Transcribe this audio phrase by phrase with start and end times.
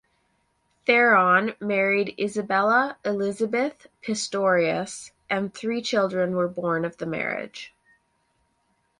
[0.87, 7.71] Theron married Isabella Elizabeth Pistorius and three children were born of the marriage.